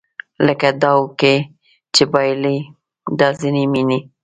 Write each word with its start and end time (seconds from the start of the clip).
لکه 0.45 0.69
داو 0.81 1.01
کې 1.19 1.35
چې 1.93 2.03
بایلي 2.11 2.57
دا 3.19 3.27
ځینې 3.39 3.63
مینې 3.73 3.99